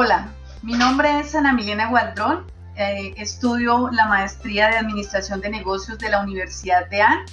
[0.00, 0.32] Hola,
[0.62, 2.46] mi nombre es Ana Milena Gualdrón.
[2.76, 7.24] Eh, estudio la maestría de Administración de Negocios de la Universidad de AN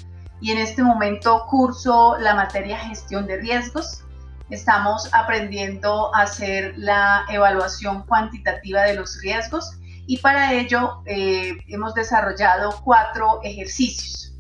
[0.41, 4.04] y en este momento curso la materia Gestión de Riesgos.
[4.49, 9.77] Estamos aprendiendo a hacer la evaluación cuantitativa de los riesgos
[10.08, 14.33] y para ello eh, hemos desarrollado cuatro ejercicios.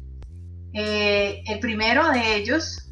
[0.73, 2.84] Eh, el primero de ellos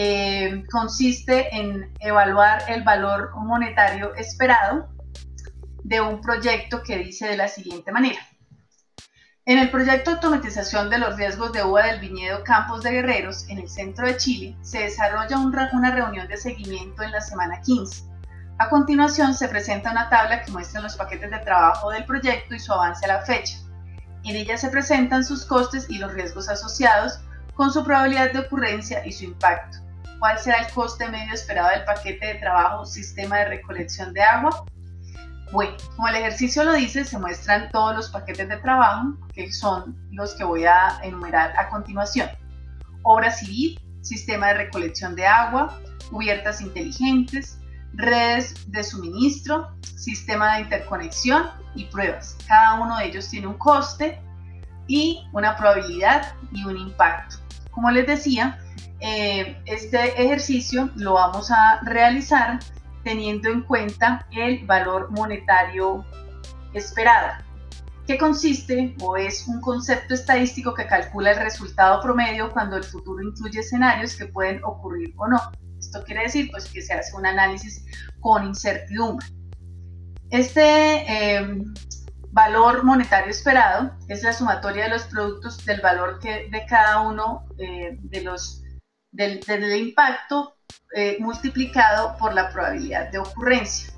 [0.00, 4.88] eh, consiste en evaluar el valor monetario esperado
[5.82, 8.20] de un proyecto que dice de la siguiente manera.
[9.44, 13.48] En el proyecto de automatización de los riesgos de uva del viñedo Campos de Guerreros,
[13.48, 18.04] en el centro de Chile, se desarrolla una reunión de seguimiento en la semana 15.
[18.58, 22.60] A continuación se presenta una tabla que muestra los paquetes de trabajo del proyecto y
[22.60, 23.56] su avance a la fecha.
[24.22, 27.18] En ella se presentan sus costes y los riesgos asociados
[27.56, 29.87] con su probabilidad de ocurrencia y su impacto.
[30.18, 34.64] ¿Cuál será el coste medio esperado del paquete de trabajo sistema de recolección de agua?
[35.52, 39.96] Bueno, como el ejercicio lo dice, se muestran todos los paquetes de trabajo, que son
[40.10, 42.28] los que voy a enumerar a continuación.
[43.02, 45.78] Obra civil, sistema de recolección de agua,
[46.10, 47.58] cubiertas inteligentes,
[47.94, 52.36] redes de suministro, sistema de interconexión y pruebas.
[52.46, 54.20] Cada uno de ellos tiene un coste
[54.88, 57.36] y una probabilidad y un impacto.
[57.78, 58.58] Como les decía,
[58.98, 62.58] eh, este ejercicio lo vamos a realizar
[63.04, 66.04] teniendo en cuenta el valor monetario
[66.74, 67.34] esperado,
[68.04, 73.22] que consiste o es un concepto estadístico que calcula el resultado promedio cuando el futuro
[73.22, 75.40] incluye escenarios que pueden ocurrir o no.
[75.78, 77.84] Esto quiere decir pues, que se hace un análisis
[78.18, 79.24] con incertidumbre.
[80.30, 81.62] Este eh,
[82.32, 87.46] valor monetario esperado es la sumatoria de los productos del valor que de cada uno
[87.58, 88.62] eh, de los
[89.10, 89.40] del,
[89.76, 90.54] impacto
[90.94, 93.92] eh, multiplicado por la probabilidad de ocurrencia.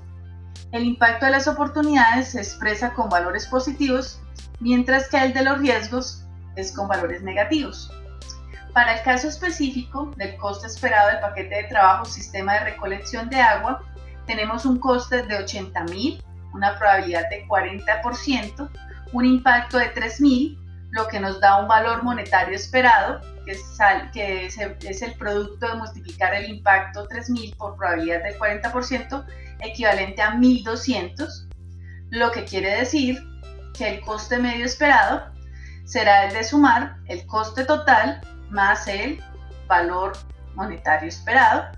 [0.71, 4.21] El impacto de las oportunidades se expresa con valores positivos,
[4.59, 6.25] mientras que el de los riesgos
[6.55, 7.91] es con valores negativos.
[8.73, 13.41] Para el caso específico del coste esperado del paquete de trabajo sistema de recolección de
[13.41, 13.83] agua,
[14.25, 18.69] tenemos un coste de 80.000, una probabilidad de 40%,
[19.13, 20.57] un impacto de 3.000,
[20.91, 23.21] lo que nos da un valor monetario esperado
[24.13, 29.25] que, es, el producto de multiplicar el impacto 3000 por probabilidad del 40%,
[29.59, 31.47] equivalente a 1200,
[32.09, 33.21] lo que quiere decir
[33.73, 35.31] que el coste medio esperado
[35.85, 39.21] será el de sumar el coste total más el
[39.67, 40.13] valor
[40.55, 41.71] monetario esperado,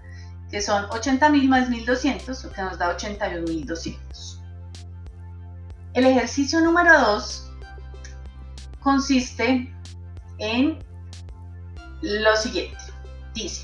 [0.49, 4.42] que son 80.000 más 1.200, lo que nos da 81.200.
[5.93, 7.51] El ejercicio número 2
[8.79, 9.71] consiste
[10.39, 10.79] en
[12.01, 12.79] lo siguiente.
[13.35, 13.63] Dice,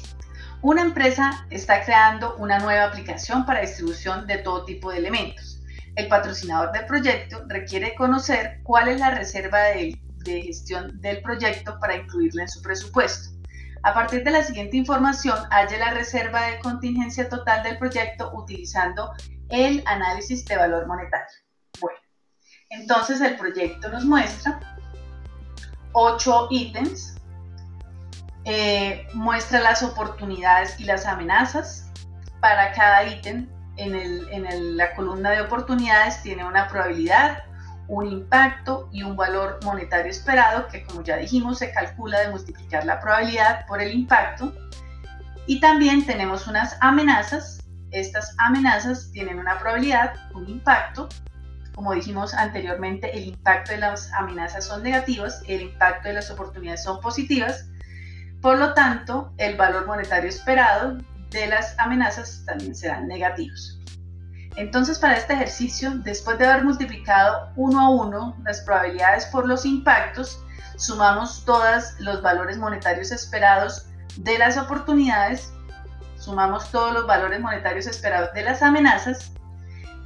[0.62, 5.63] una empresa está creando una nueva aplicación para distribución de todo tipo de elementos.
[5.95, 11.95] El patrocinador del proyecto requiere conocer cuál es la reserva de, gestión del proyecto para
[11.95, 13.35] incluirla en su presupuesto.
[13.81, 19.13] A partir de la siguiente información, halle la reserva de contingencia total del proyecto utilizando
[19.50, 21.25] el análisis de valor monetario.
[21.81, 21.97] Bueno,
[22.69, 24.59] entonces el proyecto nos muestra
[25.94, 27.19] ocho ítems
[28.46, 31.91] eh, muestra las oportunidades y las amenazas.
[32.40, 37.44] Para cada ítem en, la columna de oportunidades tiene una probabilidad,
[37.88, 42.86] un impacto y un valor monetario esperado que como ya dijimos se calcula de multiplicar
[42.86, 44.53] la probabilidad por el impacto.
[45.46, 47.59] Y también tenemos unas amenazas.
[47.91, 51.09] Estas amenazas tienen una probabilidad, un impacto.
[51.79, 56.84] Como dijimos anteriormente, el impacto de las amenazas son negativas, el impacto de las oportunidades
[56.84, 57.69] son positivas
[58.41, 60.97] por lo tanto, el valor monetario esperado
[61.29, 63.78] de las amenazas también serán negativos.
[64.56, 69.66] Entonces, para este ejercicio, después de haber multiplicado uno a uno las probabilidades por los
[69.66, 70.41] impactos,
[70.78, 73.88] sumamos todos los valores monetarios esperados
[74.18, 75.51] de las oportunidades,
[76.18, 79.33] sumamos todos los valores monetarios esperados de las amenazas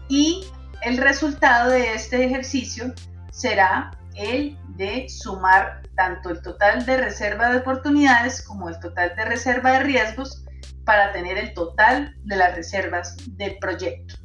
[0.09, 0.45] y
[0.83, 2.93] el resultado de este ejercicio
[3.31, 9.25] será el de sumar tanto el total de reserva de oportunidades como el total de
[9.25, 10.43] reserva de riesgos
[10.85, 14.15] para tener el total de las reservas del proyecto.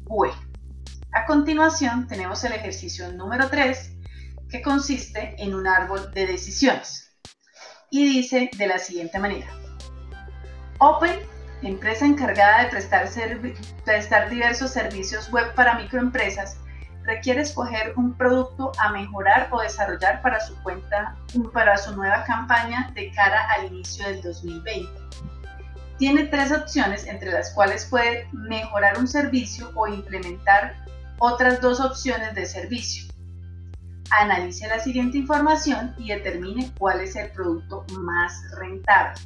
[0.00, 0.36] Bueno,
[1.12, 3.96] a continuación tenemos el ejercicio número 3
[4.50, 7.18] que consiste en un árbol de decisiones
[7.90, 9.48] y dice de la siguiente manera.
[10.78, 11.18] Open,
[11.62, 12.68] empresa encargada de
[13.84, 16.58] prestar, diversos servicios web para microempresas,
[17.02, 21.16] requiere escoger un producto a mejorar o desarrollar para su cuenta,
[21.52, 24.88] para su nueva campaña de cara al inicio del 2020.
[25.96, 30.76] tiene tres opciones entre las cuales puede mejorar un servicio o implementar
[31.18, 33.12] otras dos opciones de servicio.
[34.10, 39.20] Analice la siguiente información y determine cuál es el producto más rentable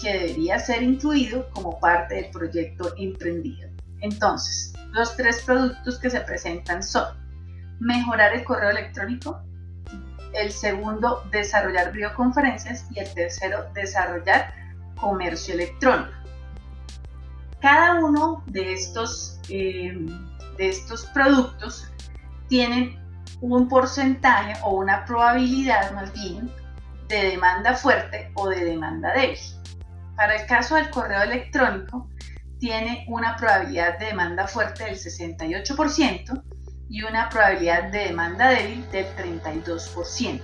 [0.00, 3.68] que debería ser incluido como parte del proyecto emprendido.
[4.00, 7.04] Entonces, los tres productos que se presentan son
[7.80, 9.40] mejorar el correo electrónico,
[10.34, 14.54] el segundo, desarrollar videoconferencias y el tercero, desarrollar
[14.96, 16.12] comercio electrónico.
[17.60, 19.94] Cada uno de estos, eh,
[20.56, 21.88] de estos productos
[22.48, 22.98] tienen
[23.40, 26.50] un porcentaje o una probabilidad más bien
[27.08, 29.38] de demanda fuerte o de demanda débil.
[30.16, 32.08] Para el caso del correo electrónico,
[32.58, 36.42] tiene una probabilidad de demanda fuerte del 68%
[36.88, 40.40] y una probabilidad de demanda débil del 32%.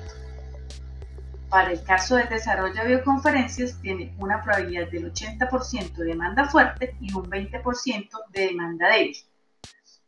[1.49, 6.97] Para el caso del desarrollo de videoconferencias, tiene una probabilidad del 80% de demanda fuerte
[7.01, 9.17] y un 20% de demanda débil.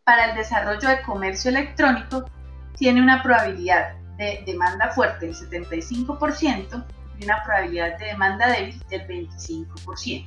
[0.05, 2.31] Para el desarrollo de comercio electrónico,
[2.77, 6.85] tiene una probabilidad de demanda fuerte del 75%
[7.21, 10.27] y una probabilidad de demanda débil del 25%.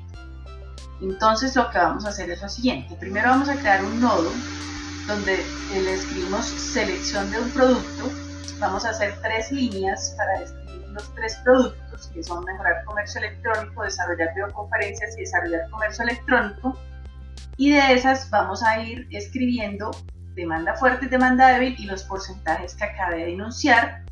[1.01, 2.95] Entonces lo que vamos a hacer es lo siguiente.
[2.95, 4.31] Primero vamos a crear un nodo
[5.07, 5.43] donde
[5.73, 8.09] le escribimos selección de un producto.
[8.59, 13.83] Vamos a hacer tres líneas para describir los tres productos que son mejorar comercio electrónico,
[13.83, 16.77] desarrollar videoconferencias y desarrollar comercio electrónico.
[17.57, 19.91] Y de esas vamos a ir escribiendo
[20.35, 24.03] demanda fuerte y demanda débil y los porcentajes que acabé de enunciar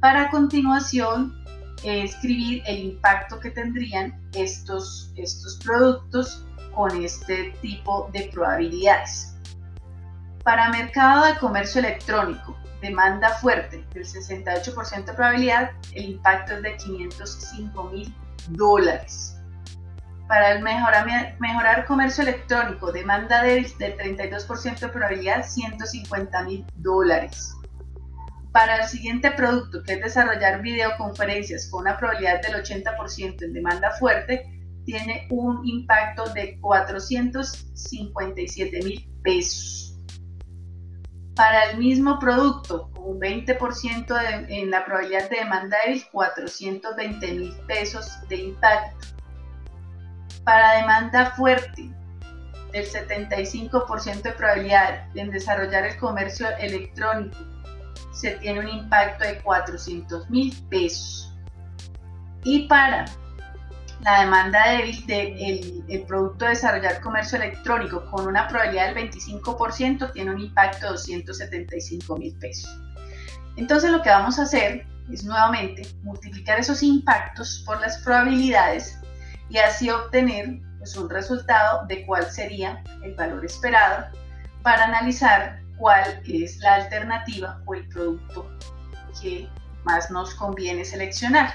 [0.00, 6.44] para a continuación eh, escribir el impacto que tendrían estos, estos productos
[6.74, 9.36] con este tipo de probabilidades.
[10.44, 16.76] Para mercado de comercio electrónico, demanda fuerte del 68% de probabilidad, el impacto es de
[16.76, 18.14] 505 mil
[18.48, 19.36] dólares.
[20.28, 27.56] Para el mejorar, comercio electrónico, demanda del 32% de probabilidad, 150 mil dólares.
[28.52, 33.92] Para el siguiente producto, que es desarrollar videoconferencias con una probabilidad del 80% en demanda
[33.92, 34.44] fuerte,
[34.84, 39.96] tiene un impacto de 457 mil pesos.
[41.36, 47.54] Para el mismo producto, con un 20% en la probabilidad de demanda débil, 420 mil
[47.68, 49.06] pesos de impacto.
[50.44, 51.88] Para demanda fuerte,
[52.72, 57.38] del 75% de probabilidad en desarrollar el comercio electrónico,
[58.12, 61.32] se tiene un impacto de 400 mil pesos.
[62.42, 63.04] Y para
[64.02, 69.10] la demanda débil del de el producto de desarrollar comercio electrónico con una probabilidad del
[69.10, 72.70] 25% tiene un impacto de 275 mil pesos.
[73.56, 78.98] Entonces lo que vamos a hacer es nuevamente multiplicar esos impactos por las probabilidades
[79.50, 84.06] y así obtener pues, un resultado de cuál sería el valor esperado
[84.62, 88.48] para analizar cuál es la alternativa o el producto
[89.20, 89.48] que
[89.84, 91.52] más nos conviene seleccionar.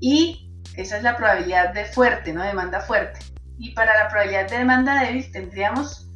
[0.00, 2.42] Y esa es la probabilidad de fuerte, ¿no?
[2.42, 3.20] Demanda fuerte.
[3.58, 6.08] Y para la probabilidad de demanda débil tendríamos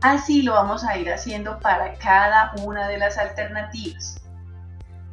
[0.00, 4.20] Así lo vamos a ir haciendo para cada una de las alternativas.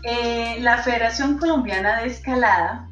[0.04, 2.90] Eh, la Federación Colombiana de Escalada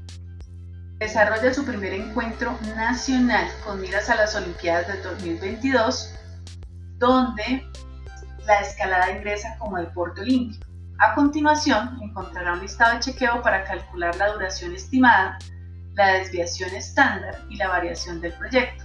[1.00, 6.14] desarrolla su primer encuentro nacional con miras a las Olimpiadas de 2022,
[6.98, 7.66] donde
[8.46, 10.66] la escalada ingresa como deporte olímpico.
[11.00, 15.38] A continuación, encontrará un listado de chequeo para calcular la duración estimada,
[15.96, 18.84] la desviación estándar y la variación del proyecto.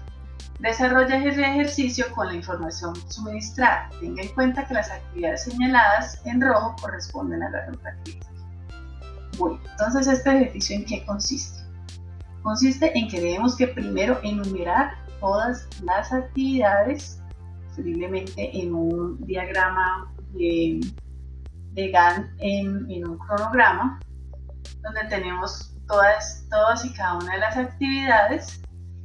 [0.59, 3.89] Desarrolla el ejercicio con la información suministrada.
[4.01, 8.27] Tenga en cuenta que las actividades señaladas en rojo corresponden a la ruta crítica.
[9.39, 11.61] Bueno, entonces este ejercicio en qué consiste?
[12.43, 17.18] Consiste en que debemos que primero enumerar todas las actividades,
[17.79, 20.81] preferiblemente en un diagrama de,
[21.93, 24.01] GAN en, en, un cronograma,
[24.83, 28.61] donde tenemos todas, todas y cada una de las actividades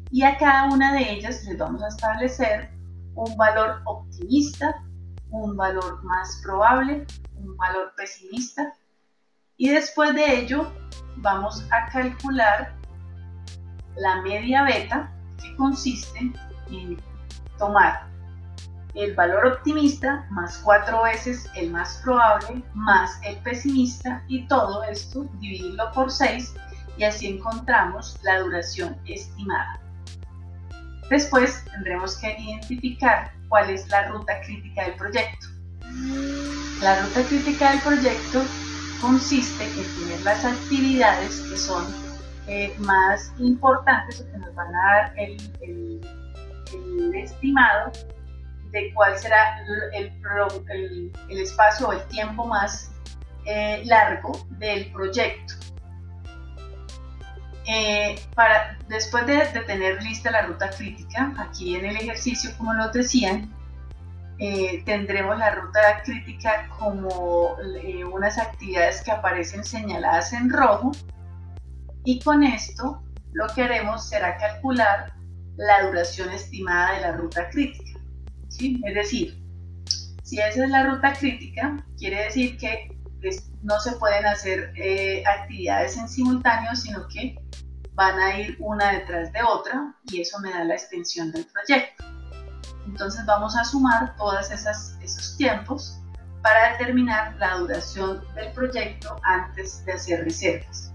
[0.10, 2.72] y a cada una de ellas les vamos a establecer
[3.14, 4.84] un valor optimista,
[5.30, 8.74] un valor más probable, un valor pesimista
[9.58, 10.72] y después de ello
[11.18, 12.74] vamos a calcular
[13.98, 16.32] la media beta que consiste
[16.72, 16.98] en
[17.60, 18.13] tomar
[18.96, 25.26] el valor optimista más cuatro veces el más probable más el pesimista y todo esto
[25.40, 26.54] dividirlo por 6
[26.98, 29.80] y así encontramos la duración estimada.
[31.10, 35.48] Después tendremos que identificar cuál es la ruta crítica del proyecto.
[36.82, 38.42] La ruta crítica del proyecto
[39.02, 41.86] consiste en tener las actividades que son
[42.48, 46.02] eh, más importantes o que nos van a dar el,
[47.14, 47.92] estimado
[48.74, 49.64] de cuál será
[49.94, 50.12] el,
[51.30, 52.92] espacio o el tiempo más
[53.46, 55.54] eh, largo del proyecto.
[57.68, 62.92] Eh, para, después de, tener lista la ruta crítica, aquí en el ejercicio, como nos
[62.92, 63.54] decían,
[64.40, 67.56] eh, tendremos la ruta crítica como
[68.12, 70.92] unas actividades que aparecen señaladas en rojo
[72.04, 73.04] y con esto
[73.34, 75.14] lo que haremos será calcular
[75.58, 77.93] la duración estimada de la ruta crítica.
[78.60, 79.44] Es decir,
[80.24, 82.98] si esa es la ruta crítica, quiere decir que
[83.62, 84.74] no se pueden hacer
[85.26, 87.36] actividades en simultáneo, sino que
[87.94, 92.04] van a ir una detrás de otra y eso me da la extensión del proyecto.
[92.86, 96.00] Entonces vamos a sumar todos esos tiempos
[96.42, 100.92] para determinar la duración del proyecto antes de hacer reservas.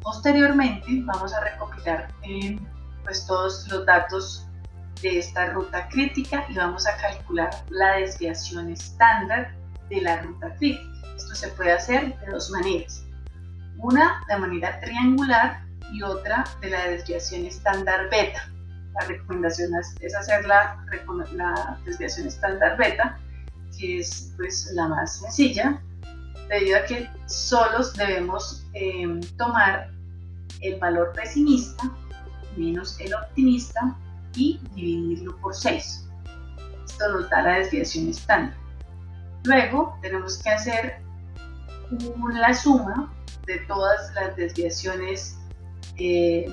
[0.00, 2.58] Posteriormente vamos a recopilar eh,
[3.04, 4.46] pues todos los datos
[5.02, 9.54] de esta ruta crítica y vamos a calcular la desviación estándar
[9.88, 10.90] de la ruta crítica.
[11.16, 13.04] Esto se puede hacer de dos maneras.
[13.78, 18.48] Una de manera triangular y otra de la desviación estándar beta.
[18.94, 20.78] La recomendación es hacer la,
[21.84, 23.18] desviación estándar beta,
[23.76, 25.82] que es pues la más sencilla,
[26.48, 29.90] debido a que solos debemos em, tomar
[30.60, 31.90] el valor pesimista
[32.56, 33.96] menos el optimista
[34.34, 36.08] y dividirlo por 6.
[36.84, 38.56] Esto nos da la desviación estándar.
[39.44, 41.02] Luego tenemos que hacer
[42.32, 43.12] la suma
[43.46, 45.38] de todas las desviaciones
[45.96, 46.46] eh,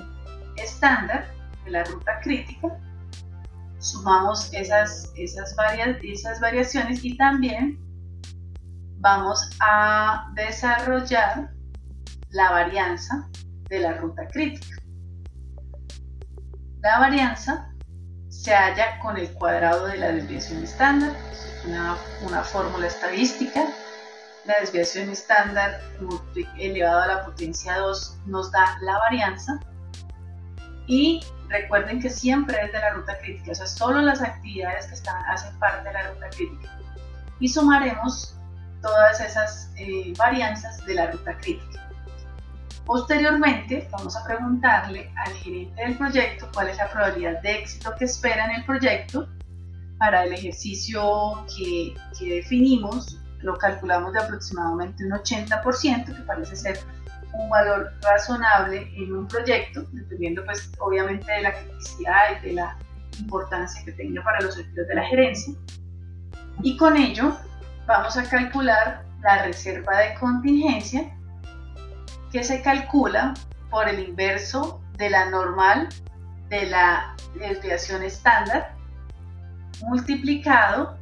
[0.58, 1.28] estándar
[1.66, 2.68] de la ruta crítica,
[3.80, 5.56] sumamos esas, esas,
[6.04, 7.80] esas variaciones y también
[8.98, 11.52] vamos a desarrollar
[12.32, 13.30] la varianza
[13.70, 14.76] de la ruta crítica.
[16.82, 17.69] La varianza
[18.40, 21.14] se halla con el cuadrado de la desviación estándar,
[21.66, 23.68] una, una fórmula estadística
[24.50, 25.80] la desviación estándar
[26.58, 29.60] elevado a la potencia 2 nos da la varianza.
[30.88, 34.96] Y recuerden que siempre es de la ruta crítica, o sea, solo las actividades que
[34.96, 36.80] están, hacen parte de la ruta crítica.
[37.40, 38.36] Y sumaremos
[38.82, 41.89] todas esas eh, varianzas de la ruta crítica.
[42.90, 48.06] Posteriormente, vamos a preguntarle al gerente del proyecto cuál es la probabilidad de éxito que
[48.06, 49.30] espera en el proyecto
[50.00, 56.80] para el ejercicio que, que definimos lo calculamos de aproximadamente un 80%, que parece ser
[57.34, 62.76] un valor razonable en un proyecto, dependiendo pues obviamente de la criticidad y de la
[63.20, 65.54] importancia que tenga para los efectos de la gerencia.
[66.64, 67.38] Y con ello
[67.86, 71.19] vamos a calcular la reserva de contingencia
[72.32, 73.34] que se calcula
[73.70, 75.90] por el inverso de la normal
[76.50, 78.76] de la desviación estándar
[79.82, 80.98] multiplicado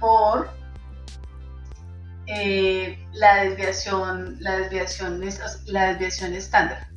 [0.00, 0.50] por
[2.26, 5.20] eh, la desviación, la desviación,
[5.66, 6.88] la desviación estándar.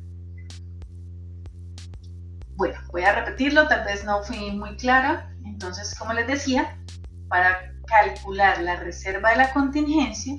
[2.56, 5.30] Bueno, voy a repetirlo, tal vez no fui muy clara.
[5.44, 6.78] Entonces, como les decía,
[7.28, 10.34] para calcular la reserva de la contingencia,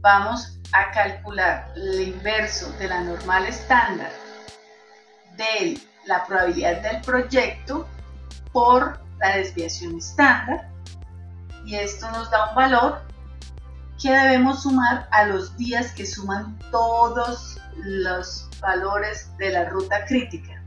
[0.00, 4.10] vamos a calcular el inverso de la normal estándar
[5.36, 7.86] de la probabilidad del proyecto
[8.52, 10.68] por la desviación estándar
[11.64, 13.02] y esto nos da un valor
[14.00, 20.62] que debemos sumar a los días que suman todos los valores de la ruta crítica.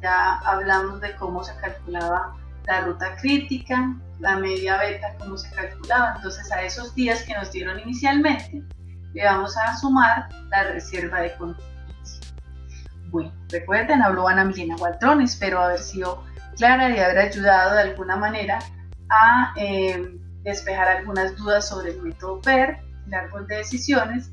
[0.00, 6.14] Ya hablamos de cómo se calculaba la ruta crítica, la media beta, cómo se calculaba.
[6.16, 8.62] Entonces a esos días que nos dieron inicialmente,
[9.14, 12.34] le vamos a sumar la reserva de contingencia.
[13.10, 16.24] Bueno, recuerden, habló Ana Milena Gualtrón, espero haber sido
[16.56, 18.58] clara y haber ayudado de alguna manera
[19.10, 24.30] a eh, despejar algunas dudas sobre el método PER, el árbol de decisiones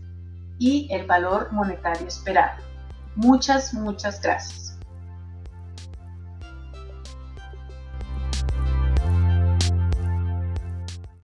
[0.59, 2.61] y el valor monetario esperado.
[3.15, 4.74] Muchas, muchas gracias.